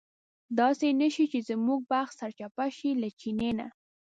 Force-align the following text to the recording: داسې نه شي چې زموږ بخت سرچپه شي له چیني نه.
داسې 0.59 0.87
نه 1.01 1.07
شي 1.13 1.25
چې 1.31 1.39
زموږ 1.49 1.79
بخت 1.91 2.13
سرچپه 2.19 2.65
شي 2.77 2.89
له 3.01 3.09
چیني 3.19 3.51
نه. 3.59 3.67